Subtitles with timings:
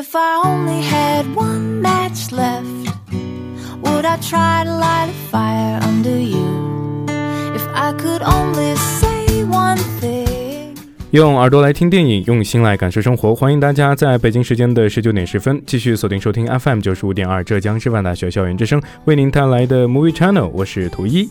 [0.00, 2.64] If I only had one match left,
[3.82, 7.04] would I try to light a fire under you?
[7.54, 10.78] If I could only say one thing.
[11.10, 13.34] 用耳朵来听电影，用心来感受生活。
[13.34, 21.28] 欢迎大家在北京时间的十九点十分继续锁定收听 FM 九十五点二浙江师范大学校园之声为您带来的 Movie Channel，我是图一。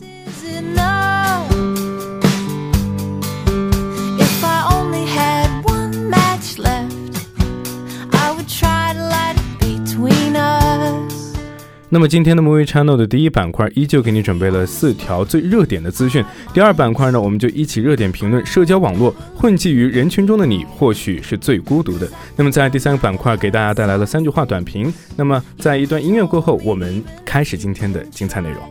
[11.91, 16.23] 那么今天的 Movie Channel 的第一板块依旧给你准备了四条最热点的资讯。
[16.53, 22.07] 第二板块呢，我们就一起热点评论社交网络混迹于人群中的你，或许是最孤独的。
[22.35, 24.93] 那么在第三个板块给大家带来了三句话短评。
[25.15, 28.61] 那么在一段音乐过后，我们开始今天的精彩内容。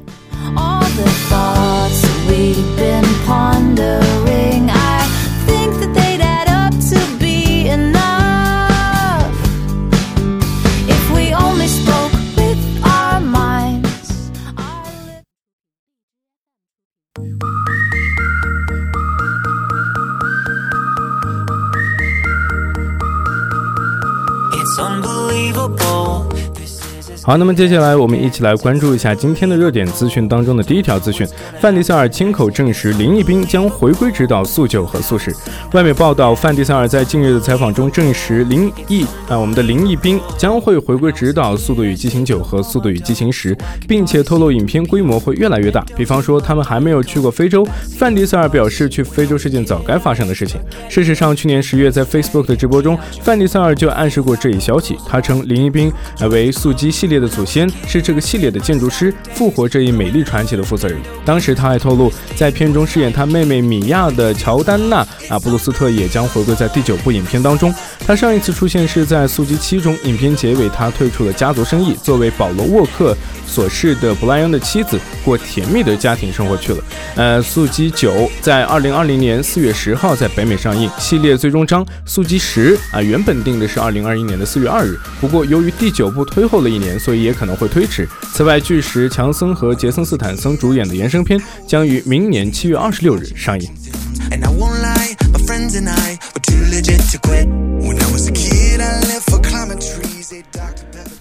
[27.28, 31.28] 好，那么接下来我们一起来关注一下今天的热点资讯当中的第一条资讯：
[31.60, 35.30] 范迪塞尔亲口证实林毅斌将回归指导速九和速十。
[35.74, 43.54] 外媒报道，范迪塞尔在近日的采访中证实林毅啊，我们的林毅斌将会回归指导《速度与激情九》和《速度与激情十》，
[43.86, 45.84] 并且透露影片规模会越来越大。
[45.94, 47.62] 比方说，他们还没有去过非洲。
[47.98, 50.58] 范迪塞尔表示，去非洲是件早该发生的事情。
[50.88, 54.96] 事实上，去年十月在 Facebook 的直播中，范迪塞尔就暗示过这一消息。
[55.06, 55.92] 他称林毅斌
[56.30, 57.17] 为速激系列。
[57.18, 60.98] 的祖先是这个系列的建筑师，复活这一美丽传奇的负责人。
[61.24, 67.74] 当时他还透露，在片中饰演他妹妹米娅的乔丹娜啊布鲁斯特也将回归在第九部影片当中。
[68.06, 73.14] 他上一次出现是在《速激七》中，影片结尾他退出了家族生意，作为保罗沃克
[73.46, 76.82] 所饰的布莱恩的妻子，过甜蜜的家庭生活去了。
[77.16, 86.88] 呃，《速激九》在二零二零年四月十号在北美上映，系列最终章《速激十》啊原本定的是二零二一年的四月二日，不过由于第九部推后了一年。
[87.08, 88.06] 所以也可能会推迟。
[88.34, 93.66] 此外，巨石强森和杰森斯坦森主演的衍生片将于明年七月二十六日上映。《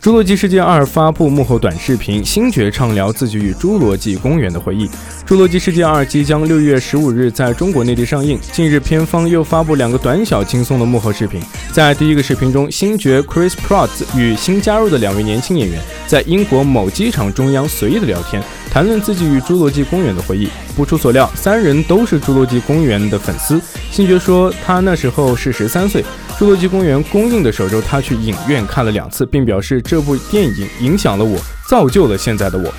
[0.07, 4.87] 侏罗纪世界二》发布幕后短视频，星爵畅聊自己与侏罗纪公园的回忆。
[5.27, 8.39] 《侏罗纪世界二》即将六月十五日在中国内地上映。
[8.53, 11.41] 近日，片方又发布两个短小轻松的幕后视频。
[11.73, 18.41] 在第一个视频中，星爵 Chris Pratt 与新加入的两位年轻演员在英国某机场中央随意的聊天，
[18.71, 20.47] 谈论自己与侏罗纪公园的回忆。
[20.73, 23.59] 不出所料，三人都是侏罗纪公园的粉丝。
[23.91, 26.01] 星爵说，他那时候是十三岁。
[26.37, 31.35] 《侏罗纪公园》公映的首周，他去影院看了两次，并表示这部电影影响了我，
[31.67, 32.71] 造就了现在的我。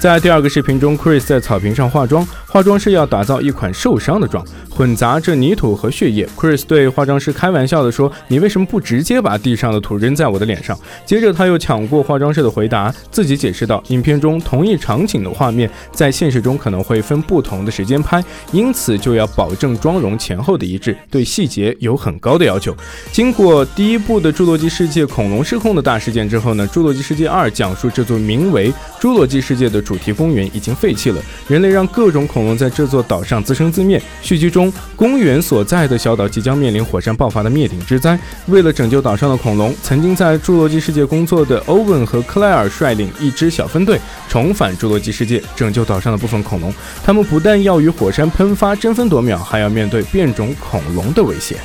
[0.00, 4.44] 在第二个视频中，Chris 在草坪上化妆，化妆师要打造一款受伤的妆。
[4.68, 18.22] 混杂着泥土和血液，Chris 对化妆师开玩笑地说：“你为什么不直接把地上的土扔在我的脸上？”接着他又抢过化妆师的回答，自己解释道：“影片中同一场景的画面在现实中可能会分不同的时间拍，
[18.52, 22.76] 因此就要保证妆容前后的一致，对细节有很高的要求。”
[23.12, 34.02] 经过第一部的《侏罗纪世界：恐龙失控》的大事件之后呢，《侏罗纪世界二》讲述这座名为《侏罗纪世界》的主主题公园已经废弃了，人类让各种恐龙在这座岛上自生自灭。
[34.20, 34.72] 续集中。
[34.96, 38.18] 公园所在的小岛即将面临火山爆发的灭顶之灾。
[38.46, 46.72] 为了拯救岛上的恐龙，曾经在侏罗纪世界工作的欧文和克莱尔率领一支小分队重返侏罗纪世界，拯救岛上的部分恐龙。
[47.04, 51.56] 他们不但要与火山喷发争分夺秒，还要面对变种恐龙的威胁。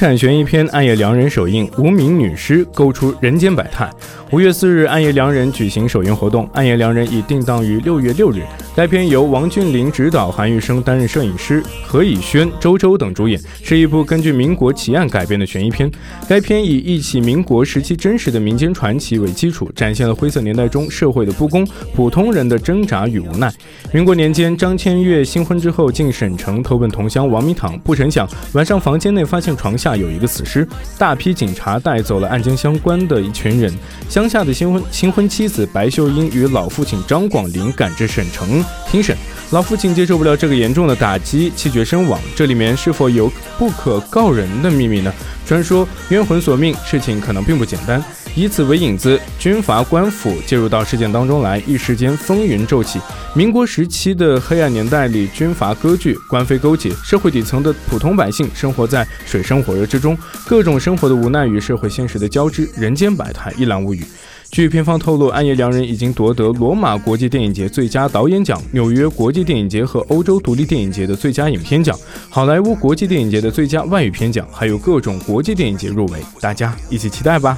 [0.00, 3.90] 产悬疑片《暗夜良人》首映，无名女尸勾出人间百态。
[4.30, 8.42] 五月四日，《暗夜良人》举行首映活动，《暗夜良人》已定档于六月六日。
[8.80, 15.90] 该片由王俊霖执导，韩玉生担任摄影师，何以轩、周周等主演，是一部根据民国奇案改编的悬疑片。
[16.26, 21.62] 该片以一起民国时期真实的民间传奇为基础，展现了灰色年代中社会的不公、
[21.94, 23.52] 普通人的挣扎与无奈。
[23.92, 29.70] 民国年间，张千月新婚之后进省城投奔同乡王明堂，不成想晚上房间内发现床。
[29.70, 30.66] 床下有一个死尸，
[30.98, 33.70] 大批警察带走了案件相关的一群人。
[34.08, 39.16] 乡下的新婚新婚妻子白秀英与老父亲张广林赶至省城庭审，
[39.50, 42.20] 老父亲接受不了这个严重的打击，气绝身亡。
[42.34, 45.12] 这里面是否有不可告人的秘密呢？
[45.46, 48.02] 传说冤魂索命，事情可能并不简单。
[48.36, 53.00] 以此为引子，军阀官府介入到事件当中来，一时间风云骤起。
[53.34, 60.16] 民国时期的黑暗年代里，军阀割据，官非勾结，社会底层的普通百姓生活在水深火热之中，
[60.46, 64.04] 各种生活的无奈与社会现实的交织，人间百态，一览无余。
[64.50, 71.96] 据片方透露，《暗夜良人》已经夺得罗马国际电影节最佳导演奖、纽约国际电影节和欧洲独立电影节的最佳影片奖、
[72.28, 77.56] 好莱坞国际电影节的最佳外语片奖，还有各种国际电影节入围，大家一起期待吧。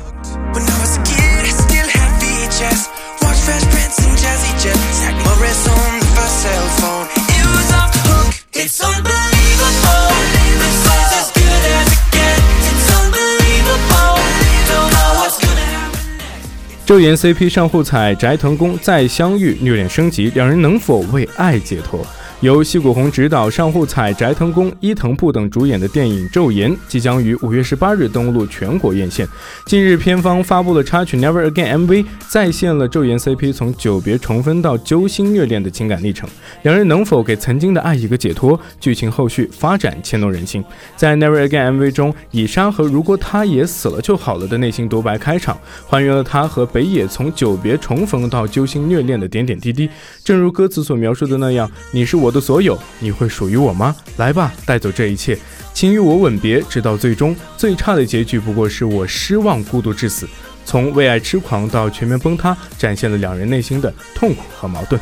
[16.85, 22.05] 周岩 CP 上户彩翟腾公再相遇，虐恋升级，两人能否为爱解脱？
[22.43, 29.25] 由西谷红执导、上户彩、翟腾公、伊藤步等主演的电影《昼颜》即将于五月十八日登陆全国院线。
[29.65, 36.29] 近日，片方发布了插曲《Never Again》MV，再现了昼颜 CP 从久别重逢到揪心虐恋的情感历程。
[36.63, 38.59] 两人能否给曾经的爱一个解脱？
[38.81, 40.65] 剧情后续发展牵动人心。
[40.97, 45.57] 在《Never Again》MV 中，以沙和“如果他也死了就好了”的内心独白开场，
[45.87, 49.89] 还原了他和北野从久别重逢到揪心虐恋的点点滴滴。
[50.25, 53.95] 正如歌词所描述的那样：“你是我。”的所有，你会属于我吗？
[54.17, 55.39] 来吧，带走这一切，
[55.73, 57.37] 请与我吻别，直到最终。
[57.57, 60.27] 最差的结局不过是我失望、孤独至死。
[60.65, 65.01] 从为爱痴狂到全面崩塌，展现了两人内心的痛苦和矛盾。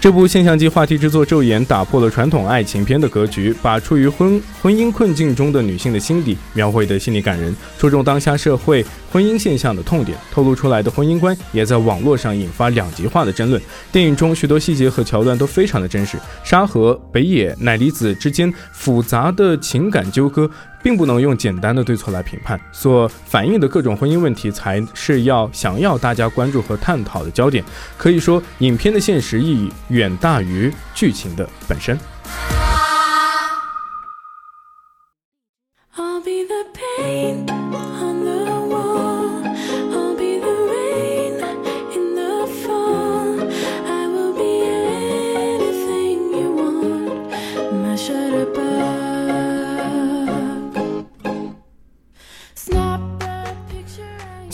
[0.00, 8.84] 这部现象级话题之作《昼颜》打破了传统爱情片的格局，把处于婚婚姻困境中的女性的心理描绘得细腻感人，戳中当下社会
[9.14, 10.18] 婚姻现象的痛点。
[10.32, 13.62] 透露出来的婚姻观也在网络上引发两极化的争论。
[13.92, 20.50] 电影中许多细节和桥段都非常的真实，沙河、北野、乃离子之间复杂的情感纠葛。
[20.82, 27.64] 并不能用简单的对错来评判，所反映的各种婚姻问题才是要想要大家关注和探讨的焦点。
[27.96, 31.98] 可以说，影片的现实意义远大于剧情的本身。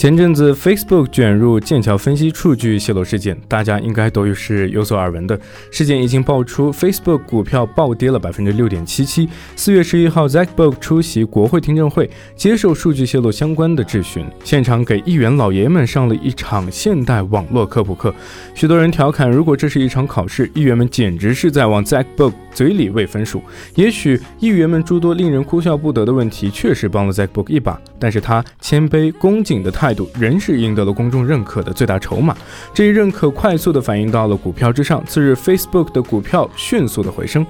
[0.01, 5.39] 前阵子，Facebook 卷入剑桥分析数据泄露事件，大家应该都是有所耳闻的。
[5.71, 9.29] 事件已经爆出，Facebook 股票暴跌了百分之六点七七。
[9.57, 18.15] 四月十一号 z a c k b o o k 出席国会听证会，接受数据泄露相关的质询，现场给议员老爷们上了一场现代网络科普课。
[18.55, 23.43] 许多人调侃，如果这是一场考试，议员们简直是在往 z a c k b o o k 嘴里喂分数。
[23.75, 29.90] 也许议员们诸多令人哭笑不得的问题，确实帮了 z a c k b o o k 一把，但是他谦卑恭谨的态。
[29.91, 32.37] 态度仍是赢得了公众认可的最大筹码。
[32.73, 35.05] 这一认可快速的反映到了股票之上。
[35.05, 37.45] 次日，Facebook 的股票迅速的回升。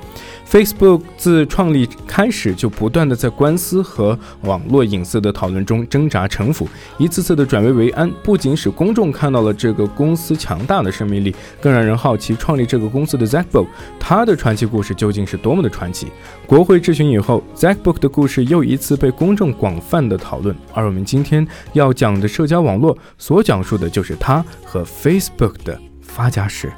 [0.49, 6.67] Facebook 自创立开始就不断的在官司和网络隐私的讨论中挣扎沉浮，
[6.97, 13.67] 一次次的转危为安，不仅使公众看到了这个公司强大的生命力，更让人好奇创立这个公司的 Zackbook，
[14.01, 16.09] 他的传奇故事究竟是多么的传奇。
[16.47, 26.73] 国会质询以后，Zackbook 的故事又一次被公众广泛的讨论，而我们今天要讲的社交网络所讲述的就是他和 Facebook 的发家史。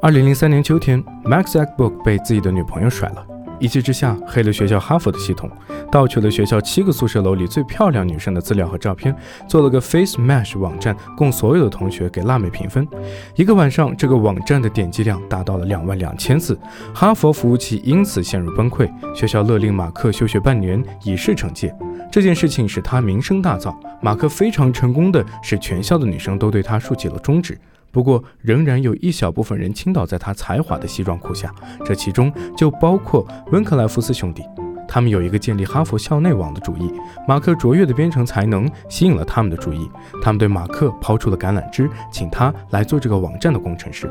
[0.00, 3.26] 二零零三年秋天，Max Zuckerberg 被自己的女朋友甩了，
[3.58, 5.50] 一气之下黑了学校哈佛的系统。
[5.90, 9.14] 盗取了学校七个宿舍楼里最漂亮女生的资料和照片，
[9.48, 12.86] 做了个 Face Match 网站，供所有的同学给辣妹评分。
[13.34, 16.58] 一个晚上，这个网站的点击量达到了两万两千次，
[16.94, 21.74] 哈佛服务器因此陷入崩溃，学校勒令马克休学半年，以示惩戒。
[22.10, 27.58] 这件事情使他名声大噪，马克非常成功的使全校的女生都对他竖起了中指。
[27.90, 31.52] 不过，仍然有一小部分人倾倒在他才华的西装裤下，
[31.84, 34.42] 这其中就包括温克莱夫斯兄弟。
[34.88, 36.90] 他们有一个建立哈佛校内网的主意，
[37.28, 39.88] 马克卓越的编程才能吸引了他们的注意，
[40.22, 44.10] 他们对马克抛出了橄榄枝，请他来做这个网站的工程师。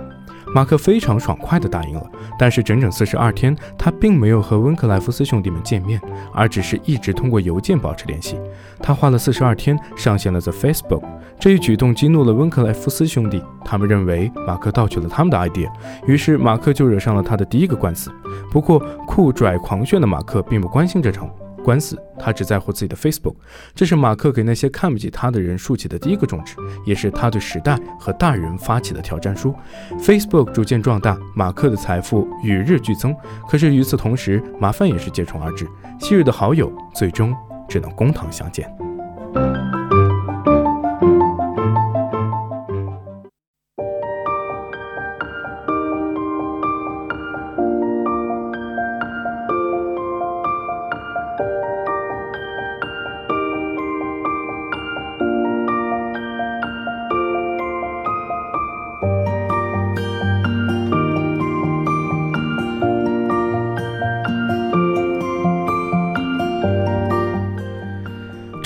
[0.53, 5.99] 马克非常爽快地答应了，但是整整四十二天，他并没有和温克莱夫斯兄弟们见面，
[6.33, 8.39] 而只是一直通过邮件保持联系。
[8.79, 11.03] 他花了四十二天上线了 The Facebook，
[11.37, 15.69] 这一举动激怒了温克莱夫斯兄弟，他们认为马克盗取了他们的 idea，
[16.05, 18.09] 于是马克就惹上了他的第一个官司。
[18.51, 21.29] 不过酷拽狂炫的马克并不关心这场。
[21.63, 23.35] 官司，他只在乎自己的 Facebook。
[23.75, 29.53] 这是马克给那些看不起他的人竖起的第一个中指，也是他对时代和大人发起的挑战书。
[29.99, 33.13] Facebook 逐渐壮大，马克的财富与日俱增。
[33.49, 35.67] 可是与此同时，麻烦也是接踵而至。
[35.99, 37.35] 昔日的好友，最终
[37.67, 38.73] 只能公堂相见。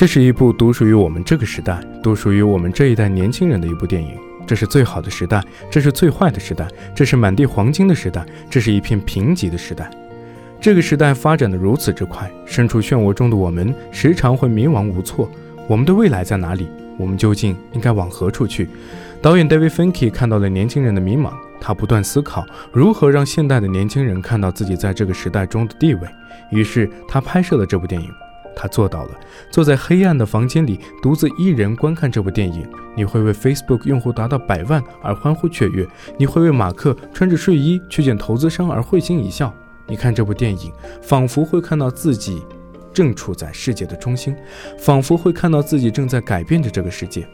[0.01, 4.17] 这是一部独属于我们这个时代、独属于我们这一代年轻人的一部电影。
[4.47, 9.91] 这是最好的时代，这是最坏的时代，这是满地黄金的时代，这是一片贫瘠的时代。
[10.59, 15.29] 这个时代发展的如此之快，身处漩涡中的我们时常会迷茫无措。
[15.67, 16.67] 我们的未来在哪里？
[16.97, 18.67] 我们究竟应该往何处去？
[19.21, 22.43] 导演 David Finke 看到了年轻人的迷茫，他不断思考
[22.73, 26.07] 如何让现代的年轻人看到自己在这个时代中的地位。
[26.49, 28.09] 于是他拍摄了这部电影。
[28.55, 29.19] 他做到了，
[29.51, 32.67] 坐在黑暗的房间里，独自一人观看这部电影。
[32.95, 39.53] 你会为 Facebook 用户达到百万而欢呼雀跃，你会为马克穿着睡衣去见投资商而会心一笑。
[39.87, 42.43] 你看这部电影，仿佛会看到自己
[42.93, 44.35] 正处在世界的中心，
[44.77, 47.27] 仿佛会看到自己正在改变着这个世界。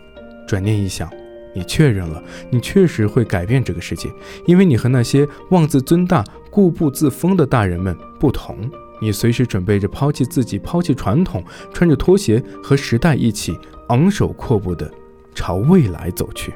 [0.47, 1.09] 转念一想，
[1.53, 4.09] 你确认了，你确实会改变这个世界，
[4.45, 8.69] 因为你和那些妄自尊大、固步自封的大人们不同。
[8.99, 13.57] 你随时准备着抛弃自己，抛弃传统，穿着拖鞋和时代一起
[13.89, 14.91] 昂首阔步的
[15.35, 16.53] 朝未来走去。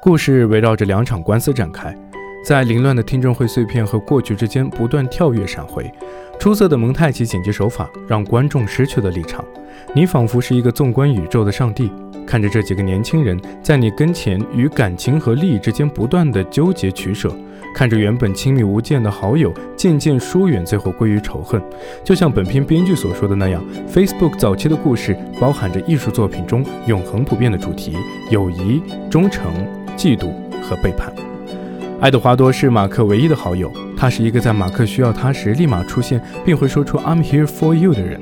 [0.00, 1.94] 故事围绕着两场官司展开。
[2.48, 5.92] 在凌乱的听证会碎片和过去之间不断跳跃闪回，
[6.38, 9.44] 出色的蒙太奇剪辑手法让观众失去了立场。
[9.94, 11.92] 你仿佛是一个纵观宇宙的上帝，
[12.26, 17.30] 看着这几个年轻人在你跟前与感情和利益之间不断的纠结取舍，
[17.74, 21.62] 看着原本亲密无间的好友渐渐疏远，最后归于仇恨。
[22.02, 23.62] 就像本片编剧所说的那样
[23.92, 27.94] ，Facebook 早期的故事包含着艺术作品中永恒不变的主题：
[28.30, 29.52] 友谊、忠诚、
[29.98, 31.12] 嫉妒和背叛。
[32.00, 38.20] 爱德华多是马克唯一的好友，他是一个在马克需要他时立马出现，并会说出 "I'm here for you" 的人。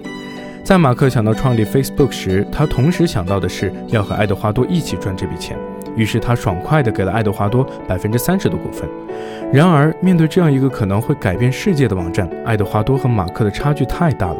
[0.64, 5.58] 在马克想到创立 Facebook 时，他同时想到的是要和爱德华多一起赚这笔钱，
[5.94, 8.88] 于是他爽快地给了爱德华多百分之三十的股份。
[9.52, 14.38] 然而，面对这样一个可能会改变世界的网站，爱德华多和马克的差距太大了，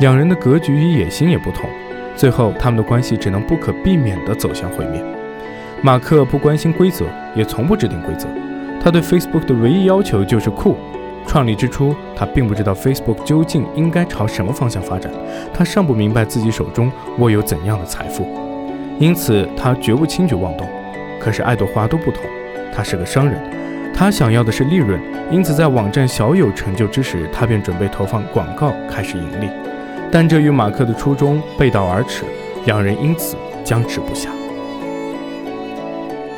[0.00, 1.70] 两人的格局与野心也不同，
[2.14, 5.02] 最后他们的关系只能不可避免地走向毁灭。
[5.80, 8.28] 马克不关心规则，也从不制定规则。
[8.84, 10.76] 他对 Facebook 的唯一要求就是酷。
[11.26, 15.10] 创立之初，他并不知道 Facebook 究竟应该朝什么方向发展，
[15.54, 18.26] 他尚不明白自己手中握有怎样的财富，
[18.98, 20.68] 因此他绝不轻举妄动。
[21.18, 22.24] 可是爱德华都不同，
[22.74, 23.40] 他是个商人，
[23.94, 25.00] 他想要的是利润，
[25.30, 29.48] 因此在网站小有成就之时，他便准备投放广告开始盈利。
[30.12, 32.24] 但这与马克的初衷背道而驰，
[32.66, 34.28] 两人因此僵持不下。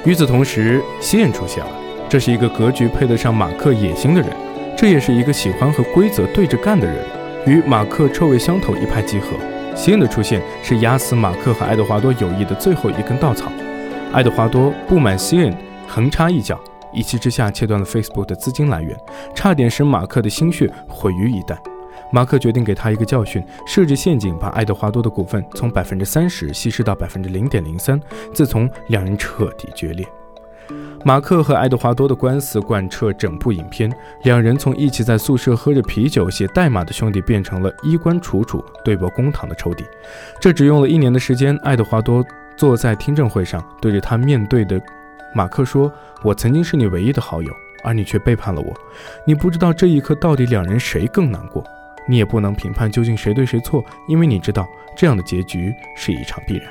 [0.04, 1.85] 与此同时，西恩出现了。
[2.08, 4.30] 这是一个格局配得上马克野心的人，
[4.76, 7.04] 这也是一个喜欢和规则对着干的人，
[7.46, 9.28] 与马克臭味相投，一拍即合。
[9.74, 13.50] 西恩的出现是压死马克和爱德华多友谊的最后一根稻草。
[14.12, 15.54] 爱德华多不满西恩
[15.86, 16.58] 横插一脚，
[16.92, 18.96] 一气之下切断了 Facebook 的资金来源，
[19.34, 21.56] 差点使马克的心血毁于一旦。
[22.12, 28.00] 马克决定给他一个教训，设置陷阱，把爱德华多的股份从百分之三十稀释到百分之零点零三。
[28.32, 30.06] 自从两人彻底决裂，
[31.06, 33.88] 马克和爱德华多的官司贯彻整部影片，
[34.24, 39.84] 两人从一起在宿舍喝着啤酒写代码的兄弟，变成了衣冠楚楚对簿公堂的仇敌。
[40.40, 41.56] 这只用了一年的时间。
[41.62, 42.24] 爱德华多
[42.56, 44.82] 坐在听证会上，对着他面对的
[45.32, 45.92] 马克说
[46.24, 47.52] ：“我曾经是你唯一的好友，
[47.84, 48.74] 而你却背叛了我。
[49.24, 51.62] 你不知道这一刻到底两人谁更难过。”
[52.08, 56.66] 你也不能评判究竟谁对谁错，因为你知道这样的结局是一场必然。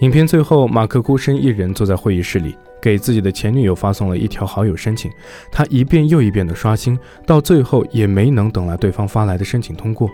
[0.00, 5.10] 影片最后，马克孤身一人坐在会议室里，给自己的前女友发送了一条好友申请。
[5.50, 10.08] 他一遍又一遍的刷新，到最后也没能等来对方发来的申请通过。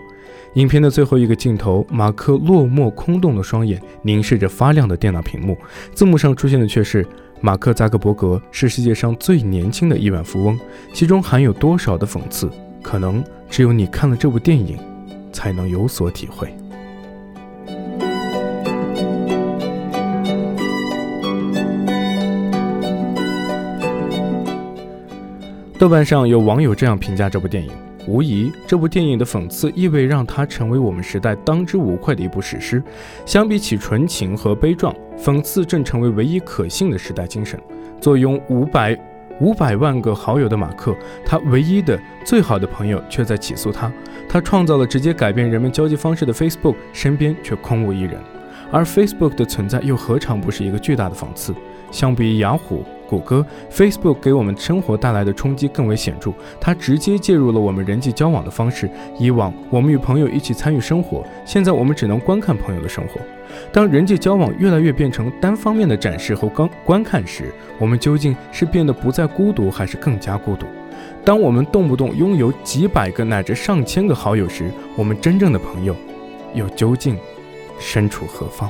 [0.55, 5.55] 影片的最后一个镜头，马克落寞空洞的双眼凝视着发亮的电脑屏幕，
[5.93, 7.05] 字幕上出现的却是
[7.39, 10.59] 马克扎克伯格是世界上最年轻的亿万富翁，
[10.93, 12.49] 其中含有多少的讽刺，
[12.81, 14.79] 可能只有你看了这部电影
[15.31, 16.51] 才能有所体会。
[25.85, 27.69] 豆瓣上有网友这样评价这部电影。
[28.07, 32.81] 无疑，这部电影的讽刺意味让它成为我们时代当之无愧的一部史诗。
[33.23, 37.59] 相比起纯情和悲壮，讽刺正成为唯一可信的时代精神。
[38.01, 38.99] 坐拥五百
[39.39, 43.93] 五百万个好友的马克，他唯一的最好的朋友却在起诉他。
[44.27, 48.19] 他创造了直接改变人们交际方式的 Facebook，身边却空无一人。
[48.71, 51.53] 而 Facebook 的存在又何尝不是一个巨大的讽刺？
[51.91, 52.83] 相比雅虎。
[53.07, 58.89] 谷歌、Facebook 给我们生活带来的冲击更为显著，它直接介入了我们人际交往的方式。
[59.17, 63.21] 以往我们与朋友一起参与生活，现在我们只能观看朋友的生活。
[63.71, 70.65] 当人际交往越来越变成单方面的展示和观观看时，我们究竟是变得不再孤独，还是更加孤独？
[71.23, 75.95] 当我们动不动拥有几百个乃至上千个好友时，我们真正的朋友
[76.53, 77.17] 又究竟
[77.79, 78.69] 身处何方？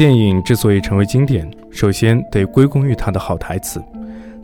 [0.00, 3.84] 电影之所以成为经典，首先得归功于它的好台词。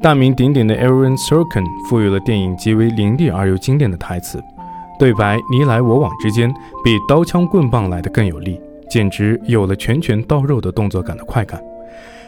[0.02, 4.38] 大名鼎鼎的 Aaron Sorkin 赋予了电影极为凌厉而又经典的台词，
[4.98, 6.52] 对白你来我往之间，
[6.84, 11.58] 比刀枪棍棒来的更有力，简直有了拳拳到肉的动作感的快感。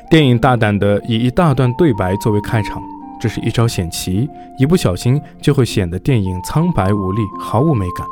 [0.08, 2.82] 电影大胆地以一大段对白作为开场，
[3.20, 4.26] 这是一招险棋，
[4.58, 8.06] 一不小心就会显得电影苍白无力，毫无美感。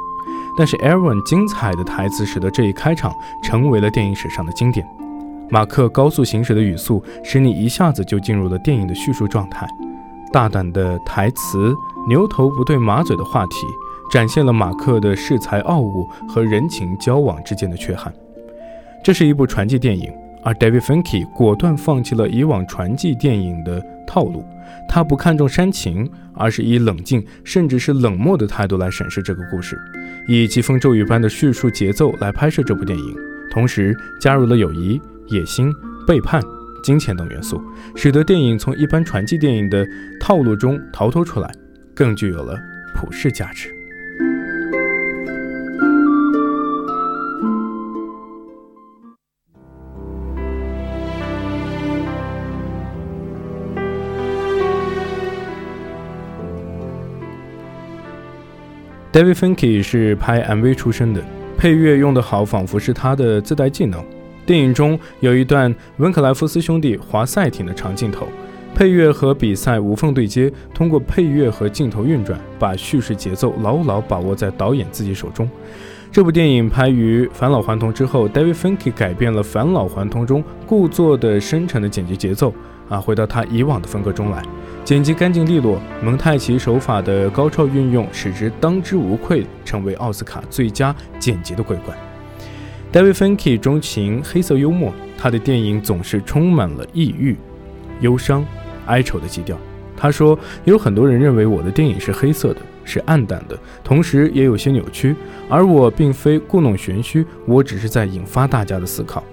[0.59, 3.11] 但是 Aaron 精彩的台词使得这一开场
[3.43, 4.87] 成为了电影史上的经典。
[5.49, 9.67] 马克高速行驶的语速使你一下子就进入了电影的叙述状态。
[10.33, 11.75] 大胆的台词，
[12.09, 13.67] 牛头不对马嘴的话题，
[14.11, 18.13] 展现了马克的恃才傲物和人情交往之间的缺憾。
[19.05, 24.45] 这是一部传记电影，而 David Finke 果断放弃了以往传记电影的套路。
[24.89, 29.79] 他不看重煽情，而是以冷静甚至是冷漠的态度来审视这个故事，
[30.27, 33.17] 以疾风骤雨般的叙述节奏来拍摄这部电影，
[33.51, 35.73] 同时加入了友谊、野心、
[36.07, 36.43] 背叛、
[36.83, 37.61] 金钱等元素，
[37.95, 39.87] 使得电影从一般传记电影的
[40.21, 41.51] 套路中逃脱出来，
[41.95, 42.59] 更具有了
[42.95, 43.73] 普世价值。
[59.13, 61.25] David Finke 是拍 MV 出身的，
[61.57, 64.05] 配乐用得好，仿佛是他的自带技能。
[64.47, 68.29] 电影中有一段温克莱夫斯兄弟划赛艇的长镜头，
[68.75, 75.51] 配乐和比赛无缝对接，通过配乐和镜头运转，把叙事节奏牢牢把握在导演自己手中。
[76.13, 82.55] 这部电影拍于《返老还童》之后，David Finke 改变了《返老还童》中故作的深沉的剪辑节奏，
[82.89, 84.43] 啊，回到他以往的风格中来。
[84.85, 91.99] 剪辑干净利落，蒙太奇手法的高超运用使之当之无愧成为奥斯卡最佳剪辑的桂冠。
[92.93, 97.37] David Finke 钟情黑色幽默，他的电影总是充满了抑郁、
[98.01, 98.45] 忧伤、
[98.87, 99.59] 哀愁的基调。
[99.97, 105.17] 他说：“有很多人认为我的电影是黑色的，是暗淡的，同时也有些扭曲，
[105.49, 109.25] 而我并非故弄玄虚，我只是在引发大家的思考。”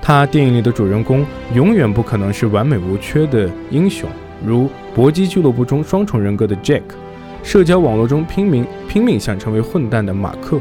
[0.00, 4.08] 他电影里的主人公永远不可能是完美无缺的英雄。
[4.44, 6.82] 如搏击俱乐部中双重人格的 Jack，
[7.44, 10.60] 社交网络中拼命拼命想成为混蛋的马克。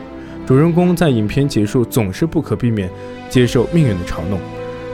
[0.52, 2.90] 主人公在影片结束总是不可避免
[3.30, 4.38] 接受命运的嘲弄。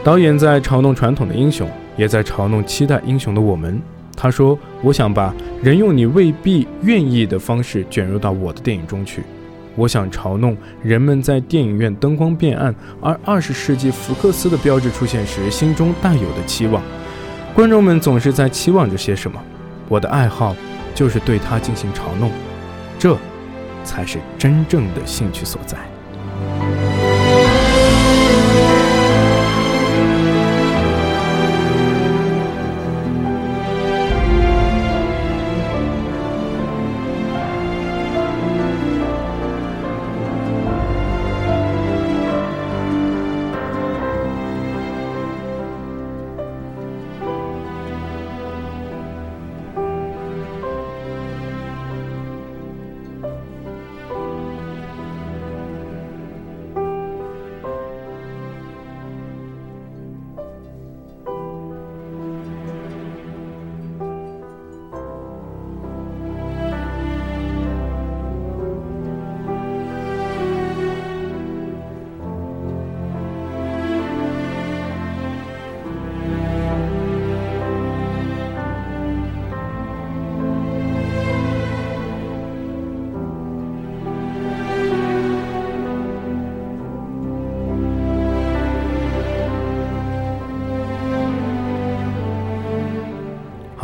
[0.03, 3.81] 导演在嘲弄传统的英雄，也在嘲弄期待英雄的我们。
[4.15, 9.23] 他说：“我想把人用你未必愿意的方式卷入到我的电影中去。
[9.75, 16.83] 我想嘲弄人们在电影院灯光变暗，而二十世纪福克斯的标志出现时心中带有的期望。
[17.55, 19.41] 观众们总是在期望着些什么？
[19.89, 20.55] 我的爱好
[20.93, 22.29] 就是对他进行嘲弄，
[22.99, 23.17] 这
[23.87, 25.77] 才是真正的兴趣所在。”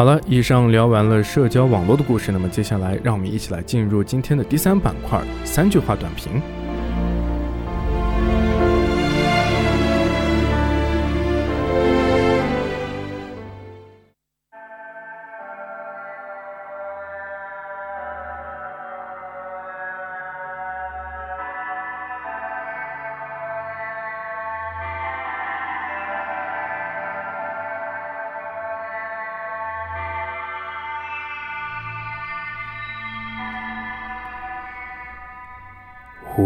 [0.03, 6.41] 好了，以上聊完了社交网络的故事，那么接下来让我们一起来进入今天的第三板块——三句话短评。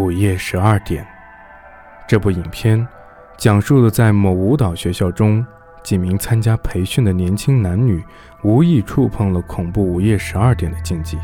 [0.08, 1.06] 午夜十二点，
[2.08, 2.88] 这部影片
[3.36, 5.46] 讲述了在某舞蹈学校中，
[5.82, 8.02] 几名参加培训的年轻男女
[8.42, 11.18] 无意触碰了恐怖午夜十二点的禁忌。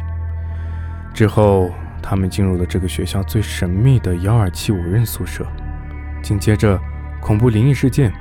[1.15, 1.71] 之后，
[2.03, 5.47] 他们进入了这个学校最神秘的幺二七五任宿舍。
[6.23, 6.79] 紧接着，
[7.23, 8.13] 恐怖灵异事件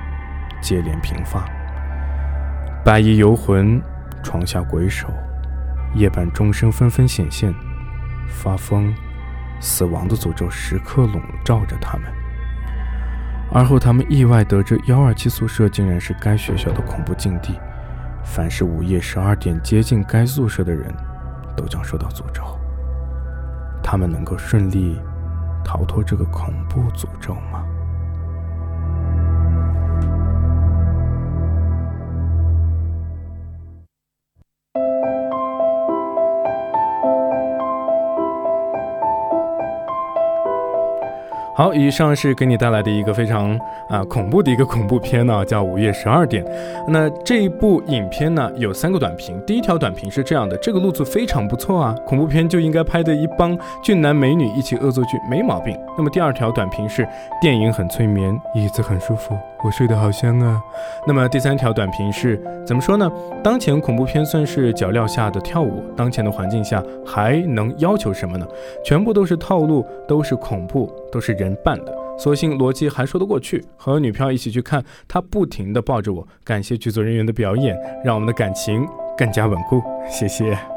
[0.61, 1.43] 接连频发，
[2.85, 3.81] 白衣游魂、
[4.23, 5.09] 床下鬼手、
[5.93, 7.53] 夜半钟声纷纷显现，
[8.29, 8.95] 发疯。
[9.63, 12.11] 死亡的诅咒时刻笼罩着他们。
[13.49, 17.57] 而后，他们意外得知幺二七宿舍竟然是该学校的恐怖禁地，
[18.25, 20.93] 凡是午夜十二点接近该宿舍的人，
[21.55, 22.43] 都将受到诅咒。
[23.81, 24.99] 他们能够顺利
[25.63, 27.62] 逃脱这个恐怖诅咒吗？
[41.55, 43.55] 好，以上是给你带来的一个非常
[43.87, 46.43] 啊恐怖的一个恐怖片呢，叫《午夜十二点》。
[46.87, 55.77] 那这一部影片呢有三个短评，第一条短评是这样的：这个路子非常不错啊，恐怖片就应该拍的一帮俊男美女一起恶作剧，没毛病。
[55.95, 57.07] 那么第二条短评是
[57.39, 60.59] 电影很催眠，椅子很舒服，我睡得好香啊。
[61.05, 63.07] 那么第三条短评是怎么说呢？
[63.43, 68.47] 当前恐怖片算是脚镣下的跳舞，当前的环境下还能要求什么呢？
[68.83, 71.53] 全部都是套路，都是恐怖，都是人。
[71.63, 73.63] 扮的，所幸逻辑还说得过去。
[73.77, 76.27] 和女票一起去看，她不停地抱着我。
[76.43, 79.81] 感谢剧组人员的表演，让我们的感情更加稳固。
[80.09, 80.72] 谢谢。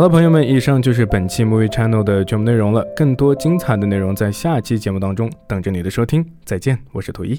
[0.00, 2.82] 好了，朋友们，以上就是本期 Movie Channel 的全部内容了。
[2.96, 6.24] 更多精彩的内容在下期节目当中等着你的收听。
[6.42, 7.38] 再见，我是图一。